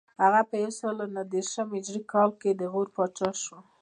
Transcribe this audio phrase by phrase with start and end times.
[0.23, 3.57] هغه په یو سل نهه دېرش هجري کال کې د غور پاچا شو